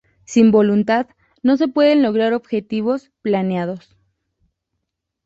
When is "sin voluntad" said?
0.25-1.09